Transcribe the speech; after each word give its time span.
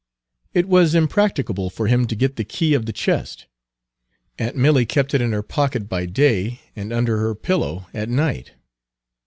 It 0.55 0.67
was 0.67 0.95
impracticable 0.95 1.69
for 1.69 1.85
him 1.85 2.07
to 2.07 2.15
get 2.15 2.35
the 2.35 2.43
key 2.43 2.73
of 2.73 2.87
the 2.87 2.91
chest. 2.91 3.45
Aunt 4.39 4.55
Milly 4.55 4.83
kept 4.83 5.13
it 5.13 5.21
in 5.21 5.31
her 5.31 5.43
pocket 5.43 5.87
by 5.87 6.07
day 6.07 6.59
and 6.75 6.91
under 6.91 7.17
her 7.19 7.35
pillow 7.35 7.85
at 7.93 8.09
night. 8.09 8.53